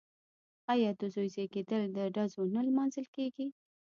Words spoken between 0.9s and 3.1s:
د زوی زیږیدل په ډزو نه لمانځل